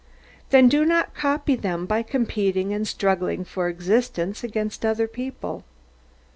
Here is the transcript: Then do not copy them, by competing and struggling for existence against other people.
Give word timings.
Then 0.49 0.67
do 0.67 0.83
not 0.83 1.13
copy 1.13 1.53
them, 1.55 1.85
by 1.85 2.01
competing 2.01 2.73
and 2.73 2.87
struggling 2.87 3.45
for 3.45 3.69
existence 3.69 4.43
against 4.43 4.83
other 4.83 5.07
people. 5.07 5.63